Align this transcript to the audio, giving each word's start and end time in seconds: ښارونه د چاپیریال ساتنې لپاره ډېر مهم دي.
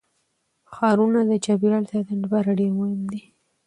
ښارونه 0.73 1.19
د 1.25 1.31
چاپیریال 1.45 1.85
ساتنې 1.91 2.19
لپاره 2.23 2.57
ډېر 2.59 2.71
مهم 2.79 3.01
دي. 3.11 3.21